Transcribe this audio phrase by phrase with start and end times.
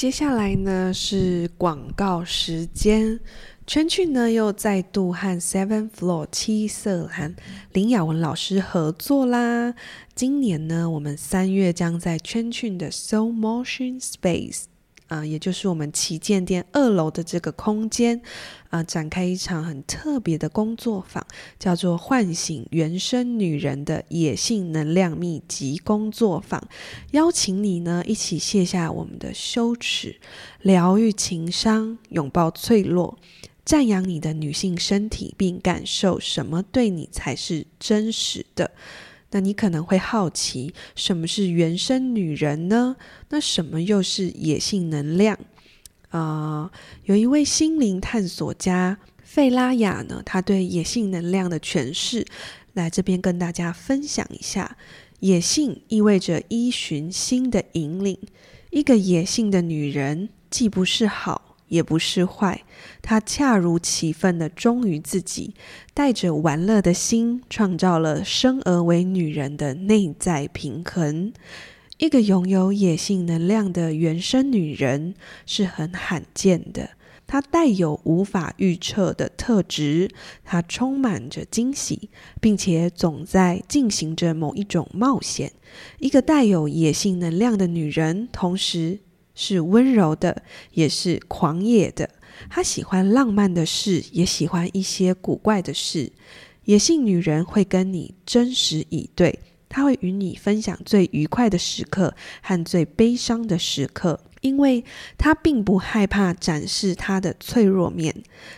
[0.00, 3.20] 接下来呢是广告时间，
[3.66, 7.36] 圈圈呢又再度和 Seven Floor 七色蓝
[7.74, 9.74] 林雅文老师合作啦。
[10.14, 14.69] 今年呢，我们三月将在圈圈的 Soul Motion Space。
[15.10, 18.22] 啊、也就是我们旗舰店二楼的这个空间，
[18.68, 21.26] 啊、展开一场很特别的工作坊，
[21.58, 26.62] 叫做“唤醒原生女人的野性能量秘籍”工作坊，
[27.10, 30.20] 邀请你呢一起卸下我们的羞耻，
[30.62, 33.18] 疗愈情伤，拥抱脆弱，
[33.64, 38.70] 赞扬你的女性身体，并感受什么对你才是真实的。
[39.30, 42.96] 那你可能会好奇，什么是原生女人呢？
[43.28, 45.38] 那什么又是野性能量？
[46.10, 46.70] 啊、
[47.04, 52.26] 有一位心灵探索家费拉雅呢，他对野性能量的诠释，
[52.72, 54.76] 来这边跟大家分享一下。
[55.20, 58.18] 野性意味着依循心的引领，
[58.70, 61.49] 一个野性的女人，既不是好。
[61.70, 62.62] 也不是坏，
[63.00, 65.54] 她恰如其分的忠于自己，
[65.94, 71.32] 带着玩乐的心，创造了生而为女人的内在平衡。
[71.96, 75.14] 一个拥有野性能量的原生女人
[75.46, 76.90] 是很罕见的，
[77.26, 80.10] 她带有无法预测的特质，
[80.42, 82.08] 她充满着惊喜，
[82.40, 85.52] 并且总在进行着某一种冒险。
[85.98, 89.00] 一个带有野性能量的女人，同时，
[89.34, 90.42] 是温柔的，
[90.72, 92.08] 也是狂野的。
[92.48, 96.12] 她喜欢浪漫的事，也喜欢一些古怪的事。
[96.64, 104.84] 野性女人会跟你真实以对，她会与你分享最愉快的时刻和最悲伤的时刻，因为
[105.18, 108.14] 她并不害怕展示她的脆弱面。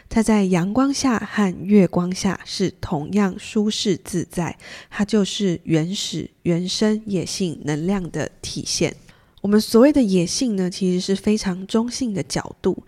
[0.08, 4.58] 她在阳光下和月光下是同样舒适自在。
[4.90, 8.94] 她就是原始、原生野性能量的体现。
[9.42, 12.84] 我们所谓的野性呢，其实是非常中性的角度。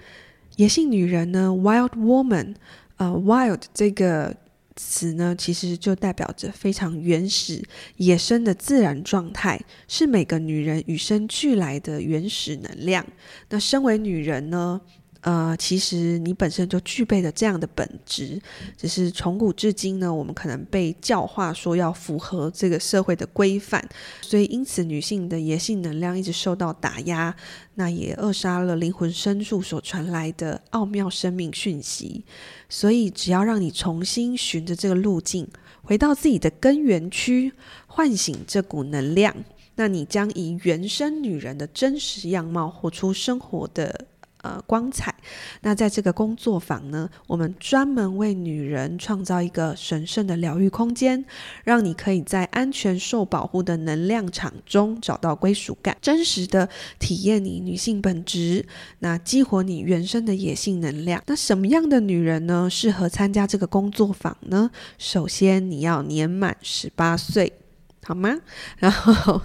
[0.56, 2.54] 野性女人呢，wild woman，
[2.96, 4.36] 呃，wild 这个
[4.76, 7.60] 词呢，其实就代表着非常原始、
[7.96, 13.04] 野生的自然状态，是每个女人与生俱来的原始能量。
[13.50, 14.80] 那身为女人呢，
[15.24, 18.38] 呃，其实你本身就具备了这样的本质，
[18.76, 23.82] 只是从古至今呢，我们可能被教化说要符合这个社会的规范，
[24.20, 27.34] 所以因此女性的野性能量一直受到打压，
[27.76, 32.22] 那也扼杀了灵魂深处所传来的奥妙生命讯息。
[32.68, 35.48] 所以只要让你重新循着这个路径，
[35.82, 37.50] 回到自己的根源区，
[37.86, 39.34] 唤醒这股能量，
[39.76, 44.08] 那你将以原生女人的真实样貌活出生活的。
[44.44, 45.14] 呃，光彩。
[45.62, 51.24] 那在这个工作坊呢，我们专门为女人创造一个神圣的疗愈空间，
[51.64, 56.68] 让你可以在安全、受保护的能量场中找到归属感，真实的
[56.98, 58.66] 体验你女性本质，
[58.98, 61.22] 那激活你原生的野性能量。
[61.26, 64.70] 那什么样的女人呢，适合参加这个工作坊呢？
[64.98, 67.63] 首先，你要年满十八岁。
[68.04, 68.38] 好吗？
[68.78, 69.40] 然后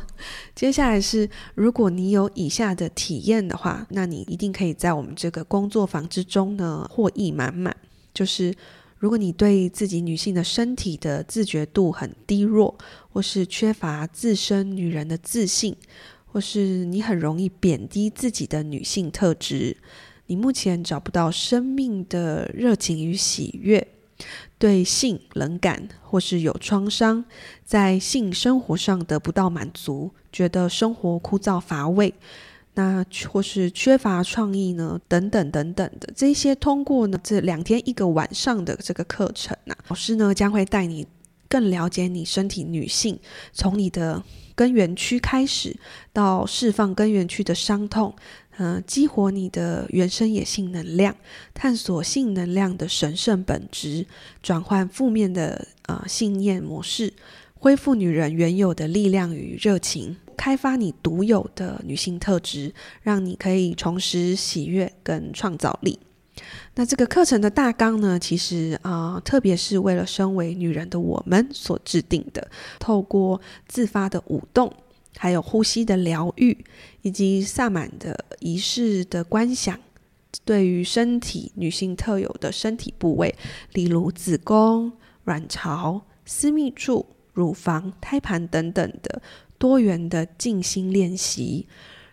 [0.54, 7.76] 接下来是，如果你有以下的体验的话，那你一定可以在我们这个工作坊之中呢获益满满。
[8.14, 8.54] 就是
[8.98, 12.78] 如果你对自己女性的身体的自觉度很低弱，
[13.14, 15.76] 或是缺乏自身女人的自信，
[16.26, 19.78] 或是你很容易贬低自己的女性特质，
[20.28, 23.88] 你目前找不到生命的热情与喜悦。
[24.58, 27.26] 对性冷感，或是有创伤，
[27.64, 32.14] 在性生活上得不到满足，觉得生活枯燥乏味，
[32.74, 35.00] 那或是缺乏创意呢？
[35.08, 41.08] 等等等等的这些，通过呢这两天一个晚上的这个课程啊，老师呢将会带你
[41.48, 43.20] 更了解你身体女性，
[43.54, 44.24] 从你的
[44.56, 45.76] 根源区开始，
[46.14, 48.14] 到释放根源区的伤痛。
[48.60, 51.16] 嗯、呃，激活你的原生野性能量，
[51.54, 54.06] 探索性能量的神圣本质，
[54.44, 57.14] 转换负面的呃信念模式，
[57.58, 65.98] 恢复女人原有的力量与热情，开发你独有的女性特质，让你可以重拾喜悦跟创造力。
[66.76, 72.50] 那这个课程的大纲呢，其实啊、特别是为了身为女人的我们所制定的。
[72.78, 74.72] 透过自发的舞动，
[75.18, 76.66] 还有呼吸的疗愈，
[77.02, 79.78] 以及萨满的仪式的观想，
[80.46, 83.36] 对于身体女性特有的身体部位，
[83.74, 84.92] 例如子宫、
[85.26, 89.22] 卵巢、私密处、乳房、胎盘等等的
[89.58, 91.68] 多元的静心练习，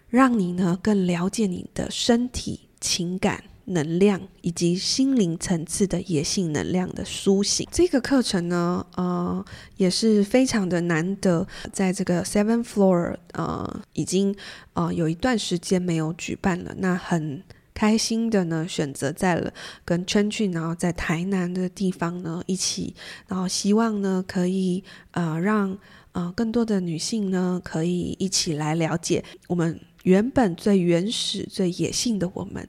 [0.09, 3.45] 让你呢更了解你的身体、情感。
[3.67, 9.45] 能量以及心灵层次的野性能量的苏醒，这个课程呢，呃，
[9.77, 14.35] 也是非常的难得，在这个 Seven Floor，呃，已经
[14.75, 16.75] 呃有一段时间没有举办了。
[16.79, 17.43] 那很
[17.75, 19.53] 开心的呢，选择在了
[19.85, 22.95] 跟圈圈，然后在台南的地方呢一起，
[23.27, 25.77] 然后希望呢可以呃让
[26.13, 32.67] 呃更多的女性呢可以一起来了解我们原本最原始、最野性的我们。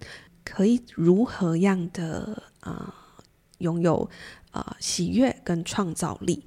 [0.48, 2.94] 可以如何样的啊、
[3.58, 4.10] 拥有
[4.52, 6.46] 啊、喜悦跟创造力？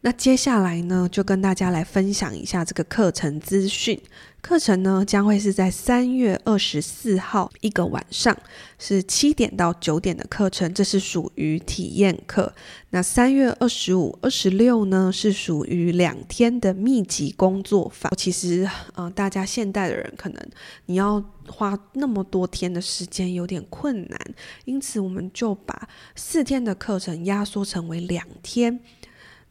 [0.00, 4.00] 那接下来呢，就跟大家来分享一下这个课程资讯。
[4.40, 8.36] 课程呢将会是在三月二十四号一个晚上，
[8.78, 12.52] 是七点到九点的课程，这是属于体验课。
[12.90, 18.10] 那三月二十五、二十六呢是属于两天的密集工作坊。
[18.16, 20.42] 其实，呃，大家现代的人可能
[20.86, 24.18] 你要花那么多天的时间有点困难，
[24.64, 28.80] 因此我们就把四天的课程压缩成为两天。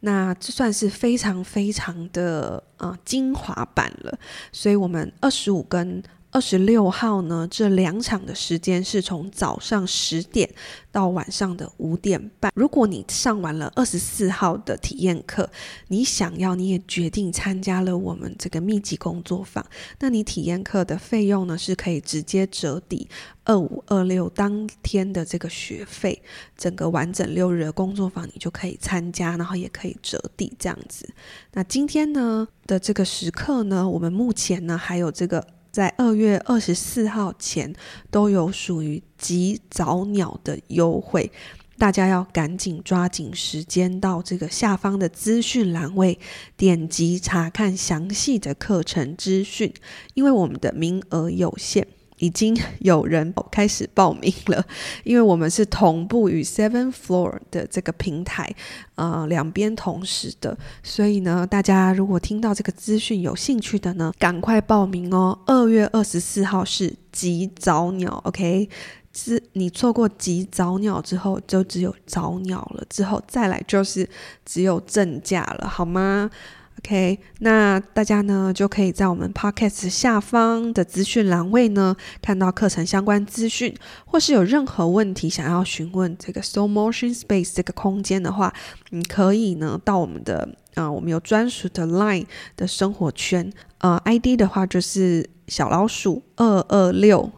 [0.00, 4.18] 那这算是非常非常的啊精华版了，
[4.52, 6.02] 所以我们二十五根
[6.38, 10.48] 二十六号呢，这两场的时间是从早上十点
[10.92, 12.52] 到晚上的五点半。
[12.54, 15.50] 如果你上完了二十四号的体验课，
[15.88, 19.66] 你想要，你也决定参加了我们这个密集工作坊，
[19.98, 23.08] 那你体验课的费用呢，是可以直接折抵
[23.42, 26.22] 二五二六当天的这个学费，
[26.56, 31.12] 整个完整六日的工作坊你就可以参加，然后也可以折抵这样子。
[31.54, 35.44] 那今天呢的这个时刻呢，我们目前呢还有这个。
[35.78, 37.72] 在二月二十四号前
[38.10, 41.30] 都有属于极早鸟的优惠，
[41.76, 46.18] 大家要赶紧抓紧时间到这个下方的资讯栏位
[46.56, 49.72] 点击查看详细的课程资讯，
[50.14, 51.86] 因为我们的名额有限。
[52.18, 54.64] 已经有人开始报名了，
[55.04, 58.54] 因为我们是同步与 Seven Floor 的这个平台，
[58.96, 65.38] 呃，两边同时的，所以呢，大家如果听到这个资讯有兴趣的呢，赶快报名哦。
[65.46, 68.68] 二月二十四号是极早鸟，OK，
[69.12, 74.08] 是你错过极早鸟之后，就只有早鸟了，之后再来就是
[74.44, 76.30] 只有正价了，好吗？
[76.78, 83.74] ？OK，那大家呢就可以在我们 Podcast 下方的资讯栏位呢看到课程相关资讯，
[84.06, 88.54] 或是有任何问题想要询问这个 Soul Motion Space 这个空间的话，
[88.90, 92.26] 你可以呢到我们的啊、我们有专属的 Line
[92.56, 97.32] 的生活圈，呃，ID 的话就是小老鼠二二六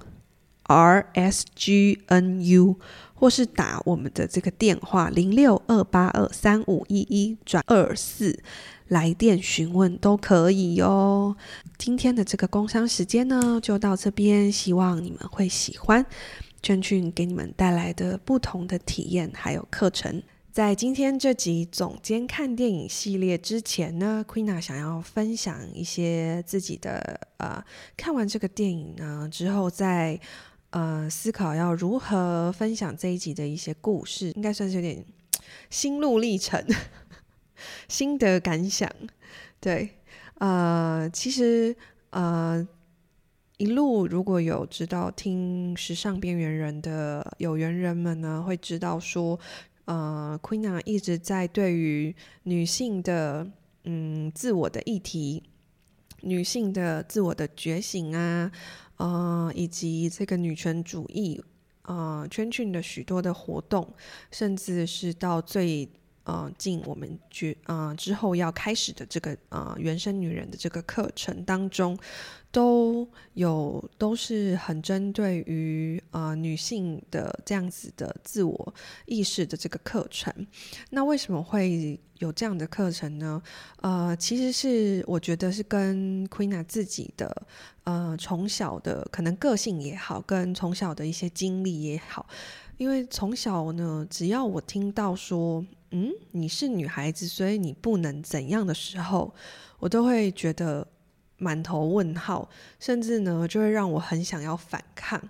[0.67, 1.97] RSGNU，
[3.15, 8.39] 或是打我们的这个电话零六二八二三五一一转二四。
[8.91, 11.37] 来电询问都可以哟。
[11.79, 16.05] 今天的这个工商时间呢，就到这边，希望你们会喜欢
[16.61, 20.21] 圈圈给你们带来的不同的体验还有课程。
[20.51, 27.65] 在今天这集总监看电影系列之前呢，Queena 想要分享一些自己的呃，
[27.97, 30.19] 看完这个电影呢之后再
[30.71, 35.05] 呃思考要如何分享这一集的一些故事，应该算是有点
[35.71, 36.61] 心路历程。
[37.89, 38.91] 心得感想，
[39.61, 39.91] 对，
[40.35, 41.77] 呃，其实
[42.11, 42.67] 呃，
[43.59, 49.39] 一路如果有知道听时尚边缘人的有缘人们呢，会知道说，
[49.85, 52.15] 呃，Queena 一直在对于
[52.45, 53.47] 女性的
[53.85, 55.43] 嗯自我的议题、
[56.23, 58.51] 女性的自我的觉醒啊，
[58.97, 61.43] 呃，以及这个女权主义，
[61.83, 63.95] 呃，圈圈的许多的活动，
[64.31, 65.89] 甚至是到最。
[66.31, 71.99] 呃，进我们决呃之后要开始的这个呃原生女人的这个课程当中，
[72.53, 78.75] 都有都是很针对于呃女性的这样子的自我
[79.07, 80.33] 意识的这个课程。
[80.91, 83.43] 那为什么会有这样的课程呢？
[83.83, 87.47] 呃，其实是我觉得是跟 Queena 自己的
[87.83, 92.29] 呃从小的可能个性也好，跟从小的一些经历也好，
[92.77, 95.67] 因为从小呢，只要我听到说。
[95.91, 99.35] 嗯，你是女孩子，所以你不能怎样的时候，
[99.79, 100.87] 我都会觉得
[101.39, 105.21] 满头问号，甚至呢，就会让我很想要反抗。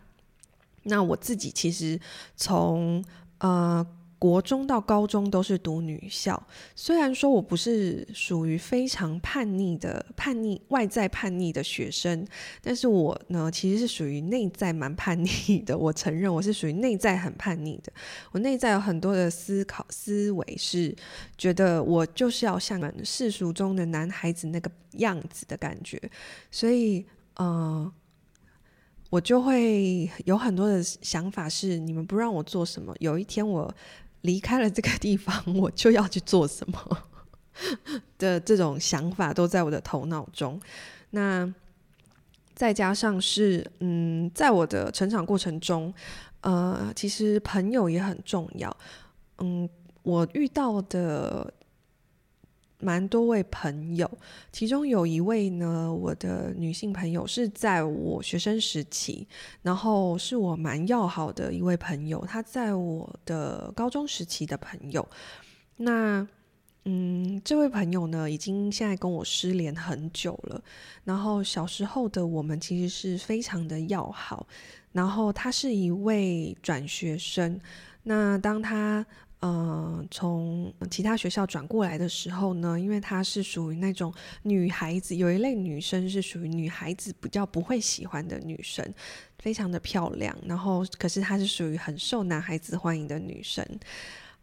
[0.84, 2.00] 那我自己其实
[2.36, 3.04] 从
[3.38, 3.86] 呃。
[4.20, 6.40] 国中到高中都是读女校，
[6.76, 12.26] 虽然说我不是属于非常叛逆的叛逆外在叛逆的学生，
[12.60, 15.76] 但是我呢其实是属于内在蛮叛逆的。
[15.76, 17.90] 我承认我是属于内在很叛逆的，
[18.32, 20.94] 我内在有很多的思考思维，是
[21.38, 25.98] 觉得我就是要像世俗中的男孩子那个样子的感觉，
[26.50, 27.90] 所以呃，
[29.08, 33.74] 我就会有很多的想法是你们不让我做什么，有一天我。
[34.22, 36.98] 离开了这个地方，我就要去做什么
[38.18, 40.60] 的这种想法都在我的头脑中。
[41.10, 41.52] 那
[42.54, 45.92] 再加上是，嗯，在我的成长过程中，
[46.40, 48.76] 呃，其实朋友也很重要。
[49.38, 49.68] 嗯，
[50.02, 51.52] 我遇到的。
[52.80, 54.10] 蛮多位朋友，
[54.50, 59.26] 其中有一位呢，我的女性朋友是在我学生时期，
[59.62, 62.24] 然后是我蛮要好的一位朋友。
[62.26, 65.06] 她在我的高中时期的朋友，
[65.76, 66.26] 那
[66.84, 70.62] 嗯，这位朋友呢，已经现在跟我失联很久了。
[71.04, 74.46] 然后小时候的我们其实是非常的要好。
[74.92, 77.60] 然后她是一位转学生，
[78.02, 79.04] 那当她。
[79.42, 88.86] 嗯，从其他学校转过来的时候呢，因为她是属于那种女孩子，有一类女生是属于女孩子比较不会喜欢的女生，
[89.38, 90.36] 非常的漂亮。
[90.44, 93.66] 然后，可是她是属于很受男孩子欢迎的女生。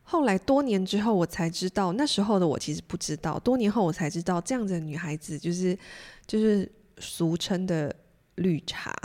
[0.01, 3.37] 后来多年之后，我才知道，那时候的我其实不知道。
[3.37, 5.77] 多年后我才知道，这样的女孩子就是
[6.25, 7.95] 就是俗称的
[8.35, 8.95] 绿茶。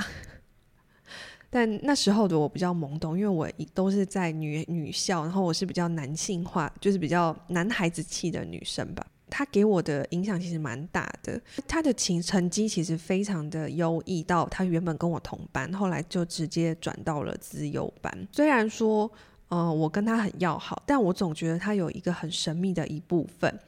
[1.54, 9.06] 但那时候的我比较懵懂，因为我都是在女女校，然后我是比较男性化，就是比较男孩子气的女生吧。
[9.28, 11.38] 她给我的影响其实蛮大的。
[11.68, 18.26] 她的成成绩其实非常的优异，到她原本跟我同班，后来就直接转到了资优班。
[18.32, 19.04] 虽然说，
[19.50, 23.60] 嗯、呃，我跟她很要好，但我总觉得她有一个很神秘的一部分，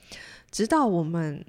[0.51, 1.45] 直到我们。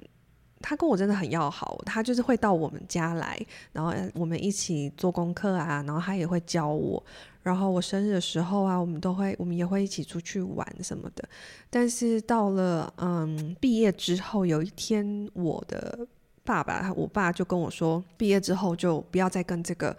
[0.67, 3.39] 他跟我真的很要好，他就是会到我们家来，
[3.71, 7.01] 然后我们一起做功课啊，然后他也会教我，
[7.43, 11.23] 然后我生日的时候啊，我们都会，我们也会一起出去玩什么的。
[11.69, 15.99] 但是到了嗯毕业之后，有一天我的
[16.43, 19.95] 爸爸，我爸就跟我说，毕业之后就不要再跟这个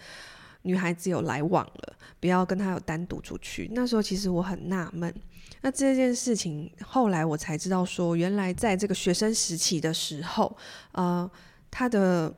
[0.62, 3.70] 女孩子有来往了，不要跟她有单独出去。
[3.72, 5.14] 那时候其实我很纳闷。
[5.62, 10.56] 那这件事情后来我才知道，说原来在这个学生时期的时候，
[10.92, 11.28] 呃，
[11.70, 12.32] 他的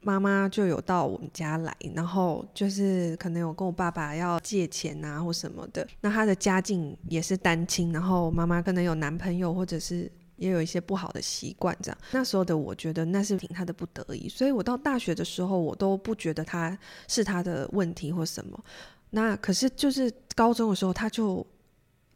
[0.00, 5.86] 妈妈就有到我们家来，然后就是可能有跟我爸爸要借钱啊或什么的。
[6.02, 11.98] 那他的家境也是单亲，然后妈妈可能有男朋友，或者是也有一些不好的习惯这样。
[12.12, 18.64] 那时候的我觉得那是挺他的不得已，所以我到大学的时候我都不觉得他是他的问题或什么。
[19.10, 21.44] 那可是就是高中的时候他就。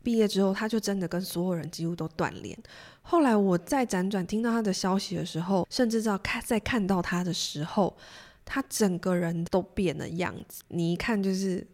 [0.07, 2.57] 毕业之后，他就真的跟所有人几乎都断联。
[3.03, 7.97] 后来我在辗转听到他的消息的时候，甚至到看在看到他的时候，
[8.45, 10.63] 他整个人都变了样子。
[10.69, 11.67] 你一看就是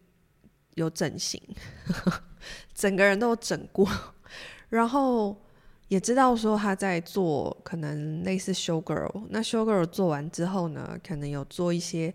[0.73, 1.39] 有整形，
[2.73, 3.87] 整个人都整过。
[4.69, 5.39] 然后
[5.89, 9.27] 也知道说他在做可能类似 show girl。
[9.29, 12.11] 那 show girl 做完之后呢，可能有做一些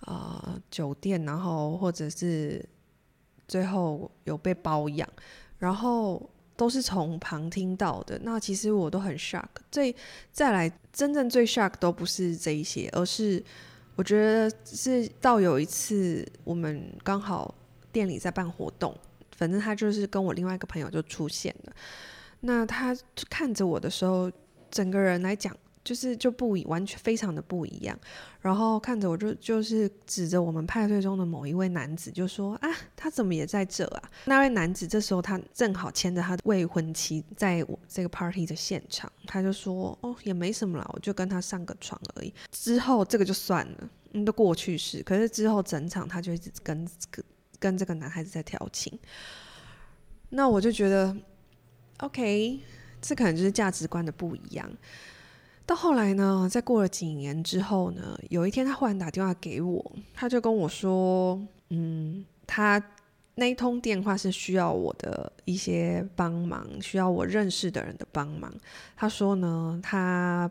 [0.00, 2.62] 啊、呃、酒店，然后或者是。
[3.48, 5.08] 最后有被包养，
[5.58, 8.20] 然后都是从旁听到的。
[8.22, 9.48] 那其实我都很 shock。
[9.70, 9.94] 最
[10.30, 13.42] 再来，真正最 shock 都不是这一些，而是
[13.96, 17.52] 我觉得是到有一次我们刚好
[17.90, 18.96] 店里在办活动，
[19.36, 21.72] 反正他就是跟我另外一个朋友就出现了。
[22.40, 22.96] 那他
[23.28, 24.30] 看着我的时候，
[24.70, 25.56] 整个人来讲。
[25.84, 27.98] 就是就不一完全非常的不一样，
[28.40, 34.10] 然后看着我就就是指着我们派对中的某一位男子就说啊，他怎么也在这啊？
[34.26, 42.34] 那位男子这时候他正好牵着他的未婚妻在我这个 party 的现场，他就说哦，也没什么啦，我就跟他上个床而已。
[42.50, 45.02] 之后这个就算了，嗯，都过去式。
[45.02, 47.24] 可是之后整场他就一直跟跟
[47.58, 48.98] 跟这个男孩子在调情，
[50.30, 51.16] 那我就觉得
[52.00, 52.60] OK，
[53.00, 54.70] 这可能就是价值观的不一样。
[55.68, 62.82] 到后来呢，在过了几年之后呢，有一天他忽然打电话给我，他就跟我说，嗯，他
[63.34, 68.50] 那一通电话是需要我的一些帮忙，需要我认识的人的帮忙。
[68.96, 70.50] 他说呢，他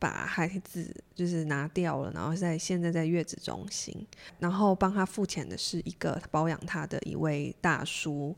[0.00, 3.94] 把孩子就是拿掉了，然后在现在在月子中心，
[4.40, 8.34] 然后帮他付钱的是一个保养他的一位大叔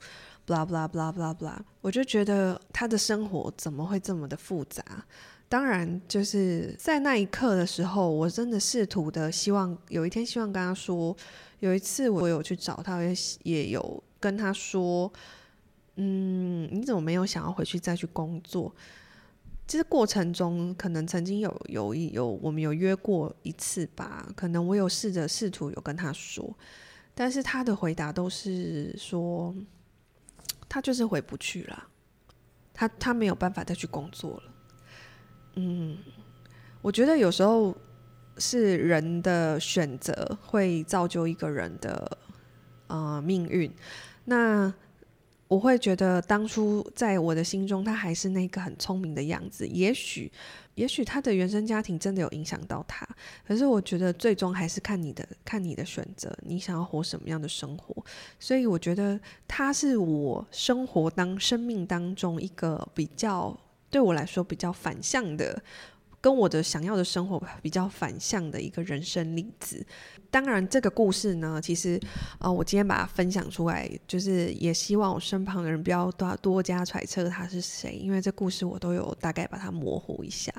[0.47, 1.57] ，blah blah blah blah blah。
[1.81, 4.85] 我就觉得他的生活怎么会这么的复杂？
[5.51, 11.15] 当然，就是在那一刻的时候，我真的试图的希望有一天，希望跟他说。
[11.59, 15.13] 有一次我有去找他，也也有跟他说，
[15.97, 18.75] 嗯，你怎么没有想要回去再去工作？
[19.69, 26.57] 其实过程中可能曾经有有一有我们有约过一次吧，可能我有试着试图有跟他说，
[27.15, 29.55] 但是他的回答都是说，
[30.67, 31.89] 他就是回不去了，
[32.73, 34.43] 他他没有办法再去工作了。
[35.55, 35.99] 嗯，
[36.81, 37.77] 我觉得有时候
[38.39, 42.19] 是人的选择会造就一个人的
[42.87, 43.71] 呃命运。
[44.25, 44.73] 那
[45.49, 49.67] 我会觉得当初在我的心中，他还是那个很聪明的样子。
[49.67, 50.31] 也许，
[50.77, 53.07] 也许他的原生家庭真的有影响到他。
[53.45, 58.05] 可是我觉得最终还是看你的，看你的选择，你想要活什么样的生活。
[58.39, 63.59] 所以我觉得他是我生活当生命当中一个比较。
[63.91, 65.63] 对我来说比较反向的，
[66.21, 69.85] 跟我的想要的生活比较反向的一个人生例子。
[70.31, 72.01] 当然，这个故事呢，其实
[72.39, 80.53] 啊，我今天把它分享出来，就是也希望我身旁的人不要多多加揣测他是谁，因为这故事我都有大概把它模糊一下。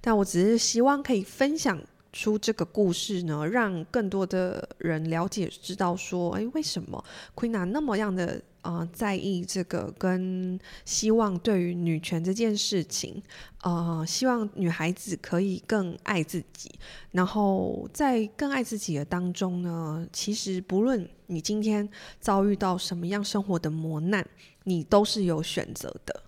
[0.00, 8.42] 但我只是希望可以分享出这个故事呢，让更多的人了解知道说，哎，为什么 Queena 那么样的。
[8.62, 13.22] 呃，在意这个跟希望对于女权这件事情，
[13.62, 16.70] 呃，希望女孩子可以更爱自己，
[17.12, 21.88] 然后在更爱自己的当中呢，其实不论你今天
[22.20, 24.26] 遭遇到什么样生活的磨难，
[24.64, 26.22] 你都是有选择的。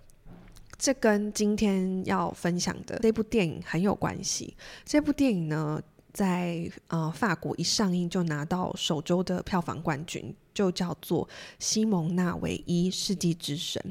[0.81, 4.57] 这跟今天要分享的这部电影很有关系。
[4.83, 5.79] 这部电影呢，
[6.11, 10.35] 在呃法国一上映就拿到首周的票房冠军。
[10.53, 11.27] 就叫做
[11.59, 13.81] 西蒙娜·韦伊世纪之神。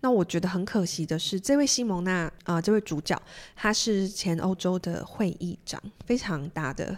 [0.00, 3.20] 那我觉得很可惜的是，这位西蒙娜啊、呃，这位主角，
[3.56, 6.94] 他是前欧洲的会议长，非常大的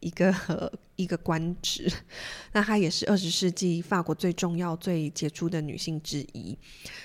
[0.00, 1.90] 一个一个官职。
[2.52, 6.58] 那她也是二十世纪法国最重要、最杰出的女性之一。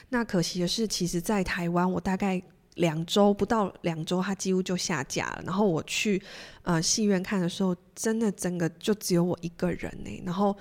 [0.10, 2.42] 那可惜的是，其实，在台湾，我大概
[2.76, 5.44] 两周不到两周，她几乎就下架了。
[5.46, 6.22] 然后我去
[6.64, 10.24] 呃戏院看的时候，真的整个就只有我一个人呢。
[10.26, 10.58] 然后。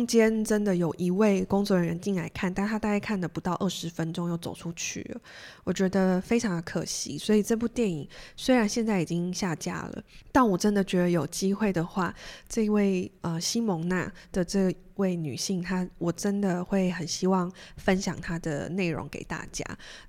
[0.00, 5.20] 中间真的有一位工作人员进来看，但他大概看了不到二十分钟又走出去了，
[5.62, 7.18] 我觉得非常的可惜。
[7.18, 12.14] 所以这部电影虽然现在已经下架了，但我真的觉得有机会的话，
[12.48, 19.62] 这位呃西蒙娜的这位女性，她我真的会很希望分享她的内容给大家。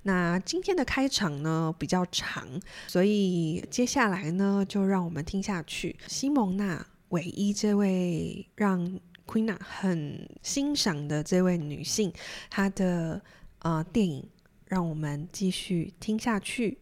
[0.04, 2.48] 那今天的开场呢比较长，
[2.88, 5.94] 所以接下来呢就让我们听下去。
[6.06, 12.12] 西蒙娜唯一这位让 Queena 很欣赏的这位女性，
[12.50, 13.22] 她的
[13.60, 14.28] 呃电影，
[14.66, 16.78] 让我们继续听下去。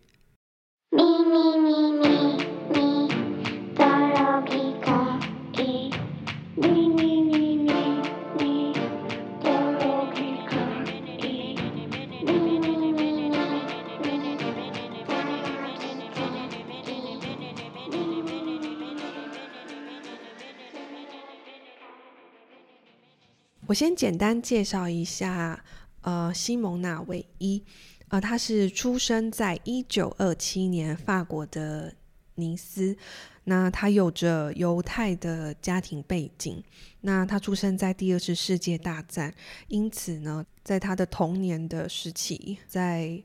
[23.71, 25.63] 我先简单介绍一下，
[26.01, 27.63] 呃，西蒙娜·韦伊，
[28.09, 31.95] 呃，她是出生在一九二七年法国的
[32.35, 32.97] 尼斯，
[33.45, 36.61] 那她有着犹太的家庭背景，
[37.03, 39.33] 那她出生在第二次世界大战，
[39.69, 43.23] 因此呢，在她的童年的时期，在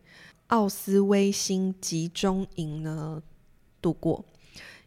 [0.50, 3.20] 奥斯威辛集中营呢
[3.82, 4.24] 度过，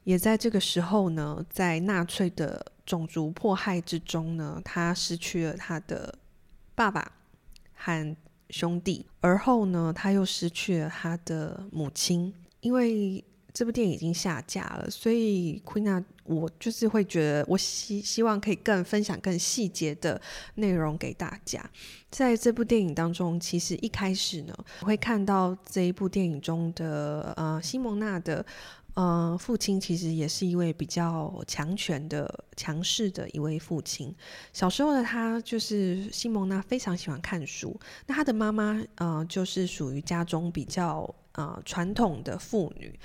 [0.05, 2.65] 也在这个时候呢，在纳粹的。
[2.89, 6.19] 种族迫害之中呢，他失去了他的
[6.75, 7.13] 爸爸
[7.75, 8.17] 和
[8.49, 12.33] 兄弟，而后呢，他又失去了他的母亲。
[12.61, 13.23] 因为
[13.53, 20.19] 这部电影已经下架了，所以 Queena，我就是会觉得，我希希望可以更分享更细节的
[20.55, 21.63] 内容给大家。
[22.11, 28.45] 在这部电影当中，其实一开始呢，我会看到这一部电影中的呃西蒙娜的。
[29.01, 34.13] 嗯、呃，父亲其实也是一位比较强权的、强势的一位父亲。
[34.53, 37.79] 小时候的他，就是西蒙娜非常喜欢看书。
[38.07, 42.99] 那他的妈妈，呃，就是属于家中比较呃传统的妇女，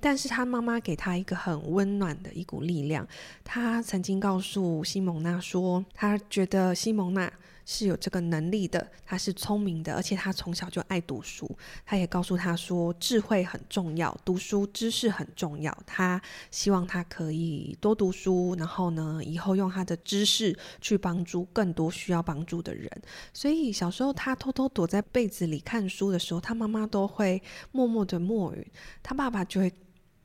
[0.00, 3.06] 但是他妈妈给他一个很温暖的一股力量。
[3.44, 7.30] 他曾经告诉西蒙娜说，他觉得西蒙娜
[7.66, 11.50] 是有这个能力的，他是聪明的，而且他从小就爱读书。
[11.84, 15.76] 他也告诉他说，智慧很重要，读书知识很重要。
[15.86, 22.90] 他希望他可以多读书，然后呢，以后用他的知识去帮助更多需要帮助的人。
[23.32, 28.70] 所以小时候他偷偷躲在被子里看书的时候，他妈妈都会默默的默语，
[29.02, 29.72] 他爸爸就会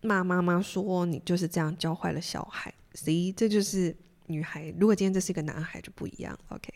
[0.02, 3.95] 骂妈妈说：“你就是这样教坏了小孩。”所以这就是。
[4.30, 6.38] 女孩，如果今天这是一个男孩就不一样。
[6.50, 6.72] OK，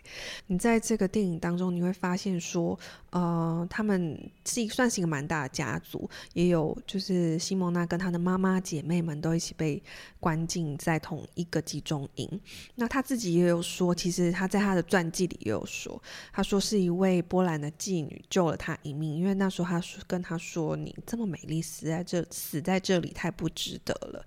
[0.47, 2.77] 你在这个电影当中，你会发现说，
[3.11, 9.81] 呃，他们是一算是一个蛮大的家族，也有就是西蒙娜跟她的妈妈姐妹们都一起被
[10.19, 12.41] 关进在同一个集中营。
[12.75, 24.25] 那他自己也有说，其实他在他的传记里也有说，他说是一位波兰的妓女救了他一命，因为那时候他说跟他说：“你这么美丽，死在这死在这里太不值得了。”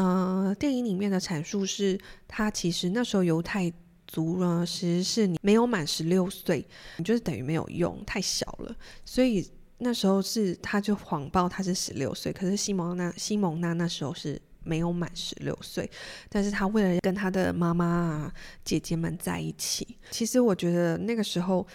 [0.00, 3.70] 呃，电影里面的阐述是，他其实那时候犹太
[4.06, 8.74] 族呢，其实是你没有满十六岁，你就是等于没有用，太小了。
[9.04, 15.90] 所以那时候是他就谎报他是十六岁，可是西蒙娜西蒙娜那时候是没有满十六岁，
[16.30, 18.34] 但是他为了跟他的妈妈啊
[18.64, 21.66] 姐姐们在一起，其实我觉得那个时候。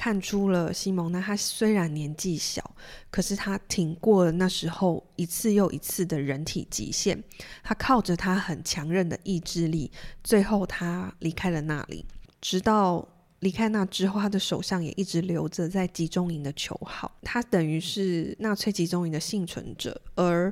[0.00, 2.74] 看出了西蒙娜，她虽然年纪小，
[3.10, 7.22] 可是她挺过了那时候一次又一次的人体极限。
[7.62, 9.92] 她靠着她很强韧的意志力，
[10.24, 12.06] 最后她离开了那里。
[12.40, 13.06] 直到
[13.40, 17.12] 离开那之后，她的手上也一直留着在集中营的球号。
[17.20, 20.50] 她等于是纳粹集中营的幸存者，而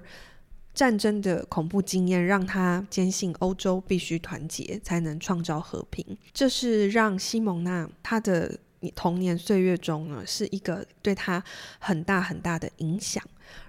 [0.75, 6.05] 战争的恐怖经验让她坚信欧洲必须团结，才能创造和平。
[6.35, 8.59] 这是让西蒙娜她的。
[8.81, 11.43] 你童年岁月中呢，是一个对他
[11.79, 13.23] 很大很大的影响，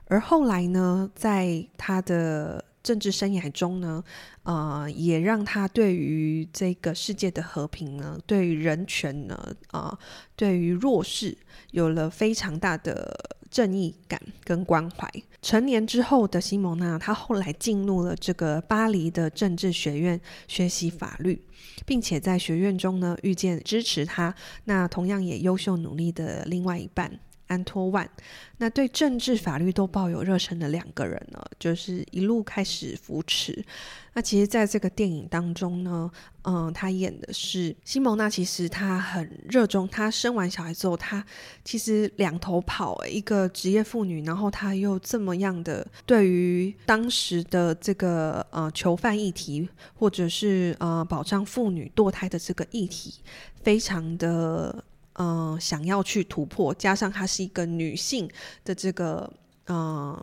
[0.06, 4.04] 而后来呢，在他的政治生涯中呢，
[4.44, 9.98] 啊，也让他对于这个世界的和平呢，对于人权呢，啊、
[10.36, 11.38] 对于弱势
[11.72, 15.10] 有了非常大的正义感跟关怀。
[15.42, 21.42] 成年之后的西蒙娜，她后来进入了这个巴黎的政治学院学习法律，
[21.86, 24.36] 并且在学院中呢，遇见支持她，
[24.66, 27.20] 那同样也优秀努力的另外一半。
[27.50, 28.10] 安托万，
[28.58, 33.66] 那对政治法律都抱有热忱的两个人呢，就是一路开始扶持。
[34.14, 36.12] 那其实，在这个电影当中呢，
[36.44, 38.30] 嗯，他演的是西蒙娜。
[38.30, 41.26] 其实他很热衷，他生完小孩之后，他
[41.64, 53.16] 其实两头跑，一个职业妇女，然后他又这么样的对于当时的这个呃囚犯议题，或者是呃保障妇女堕胎的这个议题，
[53.64, 54.84] 非常的。
[55.20, 58.30] 嗯、想要去突破，加上她是一个女性
[58.64, 59.32] 的这个
[59.68, 60.18] 嗯、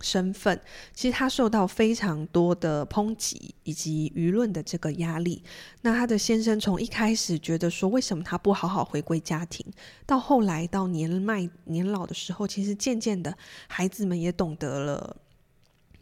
[0.00, 0.60] 身份，
[0.92, 5.42] 其实她受到非常多的抨击以及舆论的这个压力。
[5.80, 9.64] 那她的先生从一开始觉得说，为什么她不好好回归家庭，
[10.04, 13.34] 到后来到年迈年老的时候，其实渐渐的，
[13.66, 15.16] 孩子们也懂得了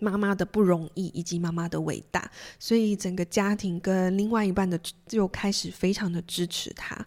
[0.00, 2.28] 妈妈的不容易以及妈妈的伟大，
[2.58, 4.76] 所以整个家庭跟另外一半的
[5.06, 7.06] 就开始非常的支持她。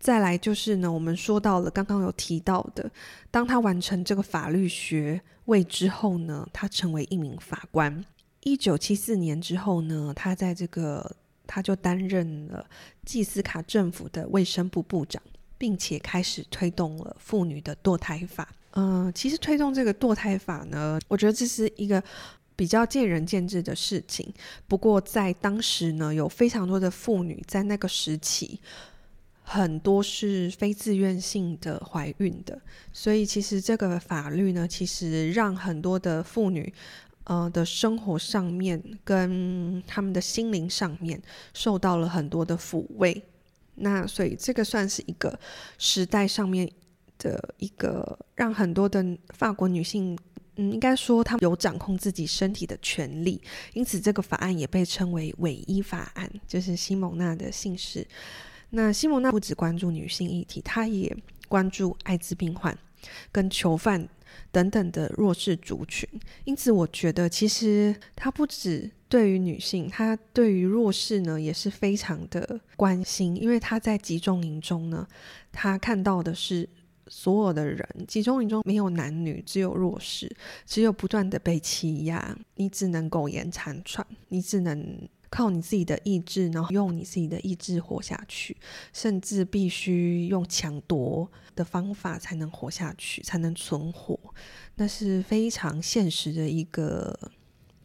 [0.00, 2.90] 再来就是呢，我们说到了刚刚有提到的，
[3.30, 8.02] 当他完成这个法律学位之后呢，他成为一名法官。
[8.40, 11.14] 一九七四年之后呢，他在这个
[11.46, 12.64] 他就担任了
[13.04, 15.22] 季斯卡政府的卫生部部长，
[15.58, 18.48] 并且开始推动了妇女的堕胎法。
[18.70, 22.02] 嗯、其实推动这个堕胎法呢，我觉得这是一个
[22.56, 24.32] 比较见仁见智的事情。
[24.66, 28.58] 不过在当时呢，有非常多的妇女在那个时期。
[29.52, 32.56] 很多是非自愿性的怀孕的，
[32.92, 36.72] 所以其实这个法律呢，其实让很多的妇女，
[37.24, 41.20] 呃的生活上面跟他们的心灵上面
[41.52, 43.20] 受到了很多的抚慰。
[43.74, 45.36] 那所以这个算是一个
[45.78, 46.70] 时代上面
[47.18, 50.16] 的一个让很多的法国女性，
[50.54, 53.42] 嗯，应该说她们有掌控自己身体的权利。
[53.72, 58.06] 因此，这个法案也被称为“唯一法案”，就是西蒙娜的姓氏。
[58.70, 61.16] 那西蒙娜不只关注女性议题，她也
[61.48, 62.76] 关注艾滋病患
[63.32, 64.08] 跟囚犯
[64.52, 66.08] 等等的弱势族群。
[66.44, 73.36] 因此，我觉得其实她不只对于女性，她对于弱势呢也是非常的关心。
[73.36, 75.06] 因为她在集中营中呢，
[75.50, 76.68] 她看到的是
[77.08, 80.30] 所有的人，集中营中没有男女，只有弱势，
[80.64, 85.08] 只有不断的被欺压，你只能苟延残喘，你只能。
[85.30, 88.56] 靠你自己的意志，然后用你自己的意志活下去，
[88.92, 94.18] 甚至必须用抢夺的方法才能活下去，才能存活。
[94.74, 97.16] 那是非常现实的一个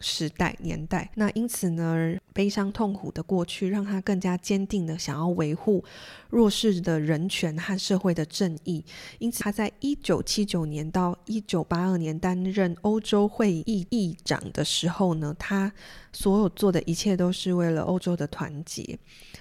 [0.07, 1.09] 时代年代。
[1.15, 5.83] 那因此呢，悲伤痛苦的过去让他更加坚定的想要维护
[6.29, 8.85] 弱势的人权和社会的正义。
[9.17, 15.73] 因此，他在一九七九年到一九八二年担任欧洲会议议长的时候呢，他
[16.13, 18.99] 所有做的一切都是为了欧洲的团结。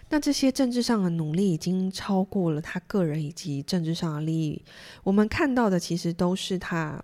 [0.08, 4.62] 那这些政治上的努力已经超过了他个人以及政治上的利益。
[5.02, 7.02] 我们看到的其实都是他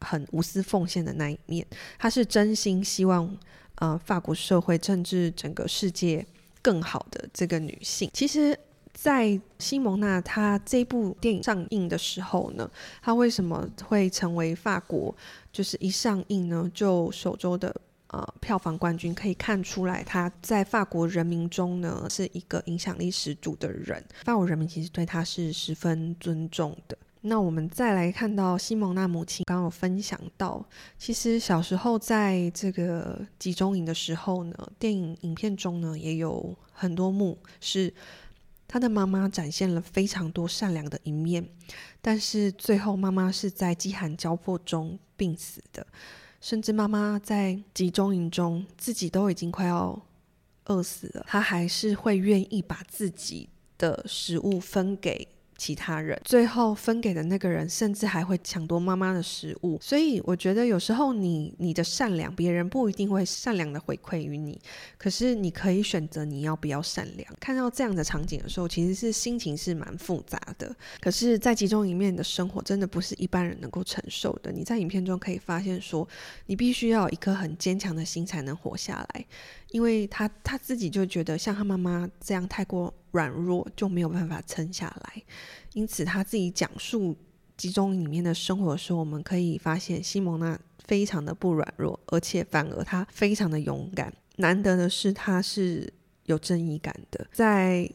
[0.00, 1.66] 很无私奉献的那一面。
[1.98, 3.36] 他是真心希望，
[3.76, 6.24] 呃，法国社会、政治、整个世界
[6.62, 8.10] 更好的这个女性。
[8.12, 8.58] 其实，
[8.92, 12.70] 在西蒙娜她这部电影上映的时候呢，
[13.02, 15.14] 她为什么会成为法国
[15.52, 17.74] 就是一上映呢就首周的？
[18.10, 24.02] 呃，票房冠军可以看出来，她在法国人民中呢是一个影响力十足的人。
[24.24, 26.96] 法国人民其实对她是十分尊重的。
[27.22, 30.64] 那我们再来看到西蒙娜母亲，刚有分享到，
[30.96, 37.92] 其实小时候在这个集中营的时候呢，电影影片中呢也有很多幕是
[38.68, 41.48] 他的妈妈展现了非常多善良的一面，
[42.00, 45.86] 但是最后妈妈是在饥寒交迫中病死的。
[46.40, 50.00] 甚至妈妈在集中营中，自己都已经快要
[50.66, 55.26] 饿死了，她还是会愿意把自己的食物分给。
[55.58, 59.76] 其他人最后分给的那个人，甚至还会抢夺妈妈的食物。
[59.82, 64.58] 所以我觉得有时候你你的善良，别人不一定会善良的回馈于你。
[64.96, 67.34] 可是你可以选择你要不要善良。
[67.40, 70.74] 看到这样的场景的时候，其实是心情是蛮复杂的。
[71.00, 74.52] 可是，在集中营面的生活，真的不是一般人能够承受的。
[74.52, 76.08] 你在影片中可以发现说，
[76.46, 79.26] 你必须要有一颗很坚强的心才能活下来。
[79.70, 85.22] 因为他他自己就觉得像他妈妈这样太过软弱，就没有办法撑下来。
[85.72, 87.16] 因此他自己讲述
[87.56, 94.12] 集中营里面的生活的时候，我们可以发现西蒙娜非常的不软弱，而且反而他非常的勇敢。
[94.36, 95.92] 难得的是他是
[96.24, 97.90] 有正义感的，在。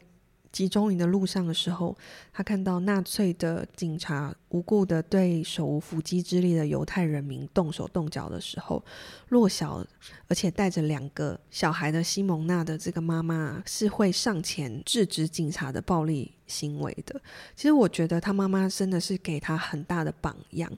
[0.53, 1.97] 集中营的路上的时候，
[2.31, 8.81] 他看到纳粹的警察无故的对手无缚鸡之力的犹太人民动手动脚的时候，
[9.27, 9.85] 弱小
[10.27, 17.19] 而且带着两个小孩的西蒙娜的这个妈妈是会上前制止警察的暴力行为的。
[17.55, 20.71] 其实我觉得他妈妈真的是给他很大的榜样。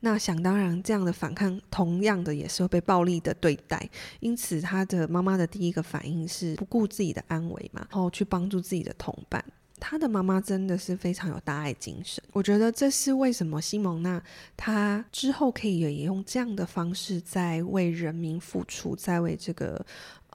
[0.00, 3.88] 那想当然，这样的反抗同样的也是会被暴力的对待，
[4.20, 9.44] 因此他的妈妈的第一个反应是不顾自己的安危嘛，然后去帮助自己的同伴。
[9.80, 14.22] 他的妈妈真的是非常有大爱精神，我觉得这是为什么西蒙娜
[14.56, 19.84] 她之后可以也用这样的方式在为人民付出，在为这个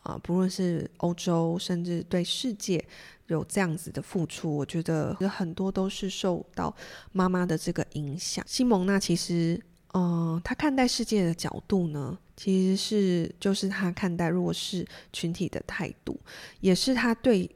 [0.04, 2.84] 啊、不论是欧洲甚至对世界。
[3.27, 6.75] 有这样子的付出，我觉得很多都是受到
[7.12, 8.43] 妈妈的这个影响。
[8.47, 9.59] 西蒙娜其实，
[9.93, 16.19] 嗯、呃，她看待世界的角度呢，其实是就是她看待弱势群体的态度，
[16.59, 17.49] 也是她对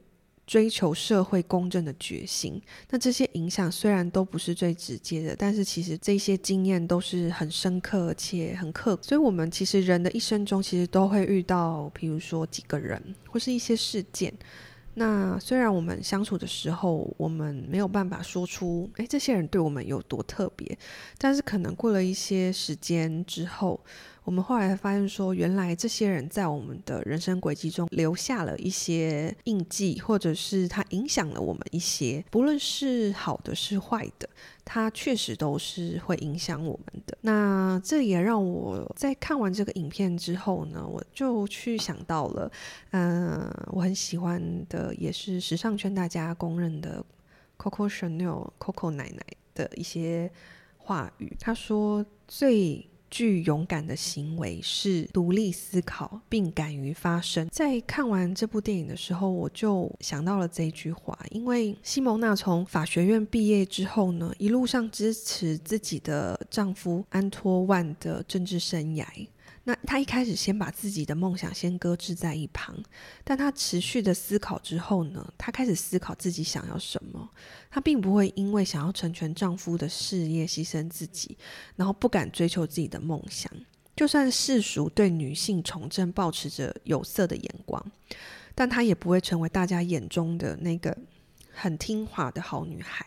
[0.45, 2.61] 追求社会公正的决心。
[2.89, 8.97] 那这些影响虽然都不是最直接的，但是其实这些经验都是很深刻且很刻。
[9.01, 14.33] 所以，我们其实人的一生中，其实都会遇到，比如说几个人或是一些事件。
[14.99, 20.75] 那虽然我们相处的时候，我们没有办法说出，哎，这些人对我们有多特别，
[21.19, 23.79] 但是可能过了一些时间之后。
[24.27, 34.27] 我们后来发现说，原来这些人在我们的人生轨迹中留下了一些印记，或者是他影响了我们一些，不论是好的是坏的，
[34.65, 37.17] 他确实都是会影响我们的。
[37.21, 42.51] 那这也让我在看完这个影片之后呢，我就去想到了，
[42.91, 47.01] 嗯、我很喜欢的，也是时尚圈大家公认的
[47.57, 49.23] Coco Chanel Coco 奶奶
[49.55, 50.29] 的一些
[50.79, 51.33] 话语。
[51.39, 52.85] 他说最。
[53.09, 57.47] 具勇敢的行为是独立思考并敢于发声。
[57.49, 69.05] 在看完这部电影的时候，我就想到了这句话，因为西蒙娜从法学院毕业之后呢，一路上支持自己的丈夫安托万的政治生涯。
[69.67, 72.73] 那他一开始先把自己的梦想先搁置在一旁，
[73.25, 77.29] 但他持续的思考之后呢，他开始思考自己想要什么。
[77.69, 81.37] 他并不会因为想要成全丈夫的事业牺牲自己，
[81.75, 83.51] 然后不敢追求自己的梦想。
[83.93, 87.91] 就算世俗对女性从政保持着有色的眼光，
[88.55, 90.97] 但她也不会成为大家眼中的那个。
[91.57, 93.05] 很听话的好女孩，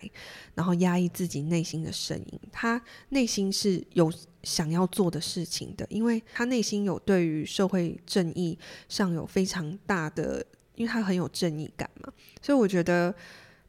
[0.54, 2.40] 然后压抑自己内心的声音。
[2.50, 8.58] 她内心是有想要做的事情的，因为她内心有对于社会正义
[8.88, 12.12] 上有非常大的，因为她很有正义感嘛。
[12.42, 13.14] 所以我觉得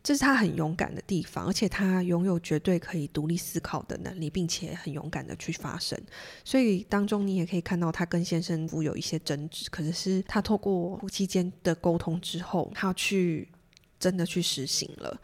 [0.04, 5.96] 这是他很勇敢的地方，而且他拥有绝对可以独立思考的能力，并且很勇敢的去发声。
[6.44, 13.48] 所以当中你也可以看到他跟先生夫有一些争执，可是是他透过夫妻间的沟通之后，他去
[14.02, 15.22] 真的去实行了，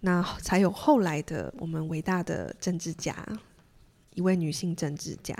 [0.00, 3.14] 那才有后来的我们伟大的政治家。
[4.14, 5.34] 一位女性政治家，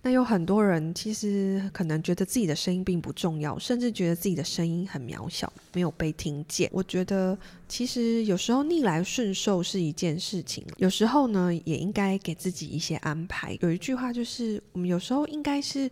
[0.00, 6.70] 那有很多人其实可能觉得自己的声音并不重要，甚至觉得自己的声音很渺小，没有被听见。
[6.72, 13.58] 我觉得其实有时候逆来顺受是一件事情，有时候呢也应该给自己一些安排。
[13.60, 15.90] 有一句话就是，我们有时候应该是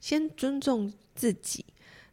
[0.00, 1.64] 先尊重自己，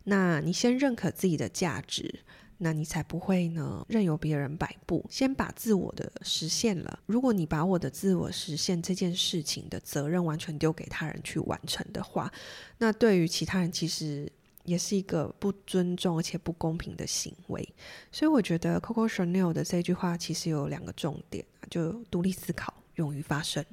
[0.06, 2.22] 那你先认可自己的价值。
[2.60, 5.06] 那你才不会呢，任由别人摆布。
[5.10, 7.00] 先把自我的实现了。
[7.06, 12.32] 如果你把我的自我实现这件事情的责任完全丢给他人去完成的话，
[12.80, 14.32] 那对于其他人其实
[14.64, 17.68] 也是一个不尊重而且不公平的行为。
[18.12, 23.64] 所以我觉得 Coco Chanel 的这句话其实有两个重点，就独立思考，勇于发声。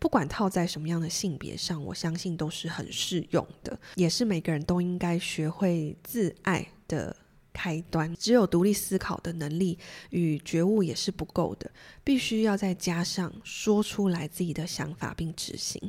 [0.00, 7.16] 不管套在什么样的性别上，我相信都是很适用的，也是每个人都应该学会自爱的。
[7.54, 9.78] 开端，只有独立思考的能力
[10.10, 11.70] 与觉悟也是不够的，
[12.02, 15.80] 必须要再加上说出来自己的想法并执行。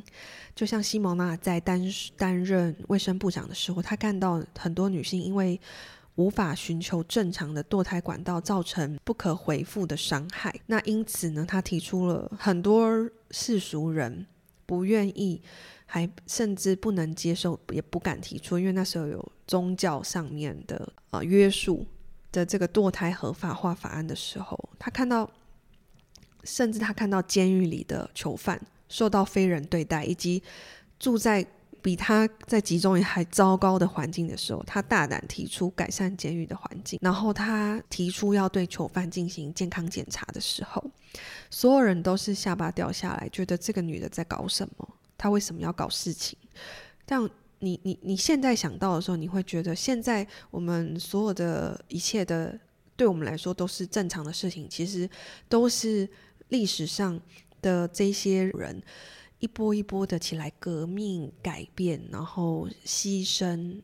[0.54, 1.82] 就像西蒙娜在担
[2.16, 5.60] 担任卫生部长的时候，她看到很多女性因为
[6.14, 10.54] 无法寻求正常的堕胎管道，造成不可回复的伤害。
[10.64, 12.88] 那因此呢，她提出了很多
[13.32, 14.26] 世俗人
[14.66, 15.40] 不愿意。
[15.88, 21.86] 还甚至不能接受，也不敢提出，因为那时候有宗教上面的呃约束
[22.32, 25.30] 的这个堕胎合法化法案的时候，他看到，
[26.42, 30.42] 甚至他看到监狱里的囚犯受到非人对待，以及
[30.98, 31.46] 住在
[31.86, 40.84] 比他在集中营还糟糕的环境的时候，他大胆提出改善监狱的环境，然后他提出要对囚犯进行健康检查的时候，
[41.48, 44.88] 所有人都是下巴掉下来，觉得这个女的在搞什么。
[45.16, 46.36] 她为什么要搞事情？
[47.04, 47.22] 但
[47.60, 52.58] 你你你现在想到的时候，你会觉得现在我们所有的一切的，
[52.96, 54.68] 对我们来说都是正常的事情。
[54.68, 55.08] 其实
[55.48, 56.08] 都是
[56.48, 57.20] 历史上
[57.62, 58.82] 的这些人
[59.38, 63.80] 一波一波的起来革命、改变，然后牺牲。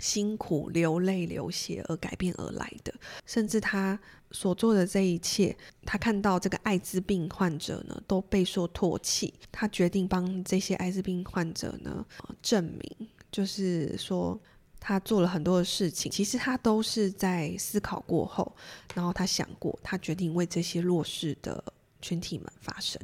[0.00, 2.94] 辛苦、流泪、流血而改变而来的，
[3.26, 3.98] 甚至他
[4.30, 12.06] 所做的这一切，他看到这个艾滋病患者呢都备受唾弃，他决定帮这些艾滋病患者呢
[12.40, 14.40] 证明，就是说
[14.78, 18.54] 他做了很多的事情，其实他都是在思考过后，
[18.94, 21.64] 然后他想过，他决定为这些弱势的。
[22.00, 23.00] 群体们发声，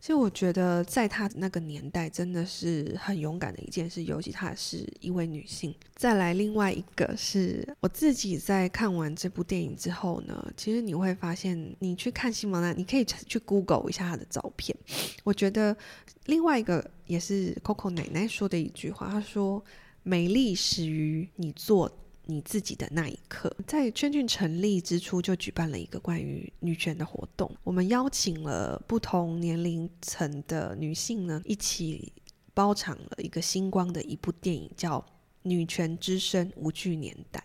[0.00, 5.74] 所以我觉得在她那个年代真的是很勇敢的一件事，尤其她是一位女性。
[5.96, 14.76] 再来，另外一个是我自己在看完这部电影之后呢，其实你会发现，你去看西蒙娜，你可以去 Google 一下她的照片。
[15.24, 15.76] 我觉得
[16.26, 19.64] 另外一个也是 Coco 奶奶说的一句话，她说
[20.04, 21.90] ：“美丽始于你做。”
[22.28, 32.12] 你自己的那一刻，在圈圈成立之初就举办了一个关于女权的活动，我们邀请了不同年龄层的女性呢，一起
[32.52, 34.98] 包场了一个星光的一部电影，叫
[35.42, 37.38] 《女权之声：无惧年代》。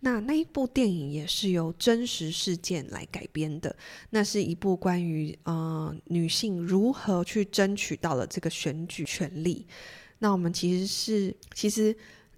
[0.00, 3.76] 那那一部电影也是由真实事件来改编的，
[4.10, 9.64] 那是一部关于呃女性如何去争取到了这个选举权利。
[10.18, 11.96] 那我们其实是其实。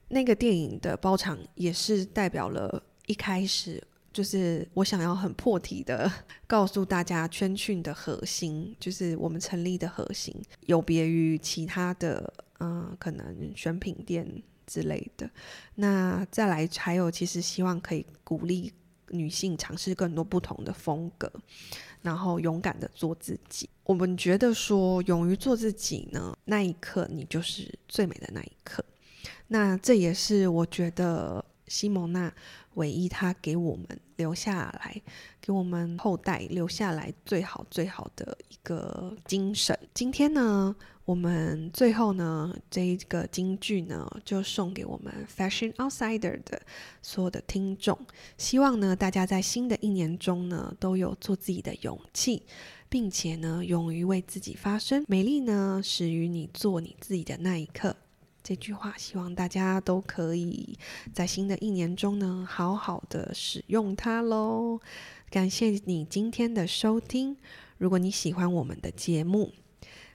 [0.09, 6.11] 那个电影的包场也是代表了一开始，就是我想要很破题的
[6.47, 10.35] 告诉大家，圈训的核心就是我们成立的核心，
[10.66, 14.27] 有别于其他的，嗯、可能选品店
[14.66, 15.31] 之类的。
[15.75, 18.73] 那再来还有，其实希望可以鼓励
[19.11, 21.31] 女性尝试更多不同的风格，
[22.03, 23.68] 然后勇敢的做自己。
[23.85, 28.85] 我们觉得说，勇于做自己呢，那一刻你就是最美的那一刻。
[29.48, 32.32] 那这也是我觉得西蒙娜
[32.74, 35.02] 唯一她给我们留下来，
[35.40, 39.78] 给我们后代留下来最好最好的一个精神。
[39.92, 46.61] 今天呢，我们最后呢，这一个金句呢，就送给我们 Fashion Outsider 的
[47.02, 47.98] 所有的听众。
[48.37, 52.42] 希望呢，大家在新的一年中呢，都有做自己的勇气，
[52.88, 55.04] 并且呢，勇于为自己发声。
[55.08, 57.96] 美丽呢，始于你做你自己的那一刻。
[58.48, 60.78] 这句话，希望大家都可以
[61.12, 64.80] 在新的一年中呢，好好的使用它喽。
[65.28, 67.37] 感谢你今天的收听。
[67.76, 69.52] 如果你喜欢我们的节目，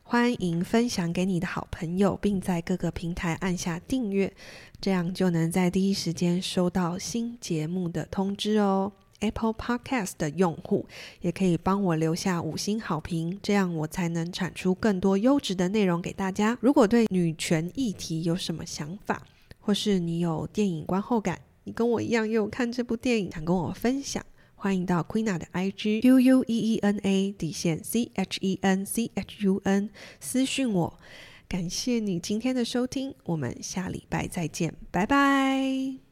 [0.01, 4.33] 欢迎分享给你的好朋友，并在各个平台按下订阅，
[4.81, 8.93] 这样就能在第一时间收到新节目的通知哦。
[9.23, 10.85] Apple Podcast 的用户，
[11.21, 16.57] 也可以帮我留下五星好评，这样我才能产出更多优质的内容给大家。
[16.59, 19.23] 如果对女权议题有什么想法，
[19.59, 24.21] 或是你有电影观后感，你跟我一样也有看这部电影，想跟我分享，
[24.55, 29.09] 欢迎到 Queena 的 IG Q U E E N A 底线 C H E N C
[29.15, 29.89] H U N
[30.19, 30.99] 私讯我。
[31.47, 36.02] 感谢你今天的收听，我们下礼拜再见，拜拜。